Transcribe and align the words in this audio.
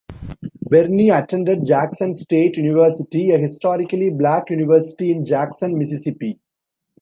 Barney 0.63 1.11
attended 1.11 1.63
Jackson 1.63 2.15
State 2.15 2.57
University, 2.57 3.29
a 3.29 3.37
historically 3.37 4.09
black 4.09 4.49
university 4.49 5.11
in 5.11 5.23
Jackson, 5.23 5.77
Mississippi. 5.77 6.39